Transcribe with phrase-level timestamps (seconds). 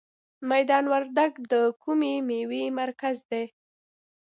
[0.51, 3.43] میدان وردګ د کومې میوې مرکز دی؟